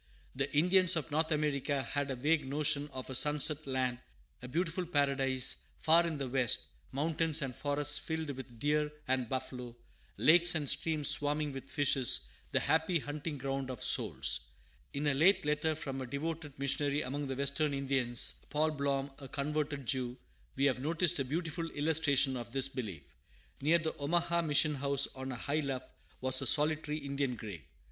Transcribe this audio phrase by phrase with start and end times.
[0.35, 3.99] The Indians of North America had a vague notion of a sunset land,
[4.41, 9.75] a beautiful paradise far in the west, mountains and forests filled with deer and buffalo,
[10.17, 14.39] lakes and streams swarming with fishes, the happy hunting ground of souls.
[14.91, 19.27] In a late letter from a devoted missionary among the Western Indians (Paul Blohm, a
[19.27, 20.17] converted Jew)
[20.55, 23.03] we have noticed a beautiful illustration of this belief.
[23.61, 25.83] Near the Omaha mission house, on a high luff,
[26.21, 27.61] was a solitary Indian grave.